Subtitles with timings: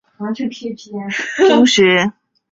[0.17, 2.11] 包含小学部和中学部。